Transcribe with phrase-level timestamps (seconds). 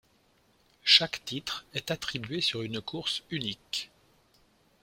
[0.83, 3.91] Chaque titre est attribué sur une course unique.